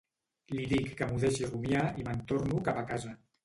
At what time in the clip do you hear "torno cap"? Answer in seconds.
2.33-2.85